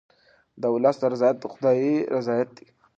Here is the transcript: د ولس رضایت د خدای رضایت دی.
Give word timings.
د 0.61 0.63
ولس 0.73 0.97
رضایت 1.13 1.37
د 1.39 1.45
خدای 1.53 1.81
رضایت 2.15 2.49
دی. 2.57 2.67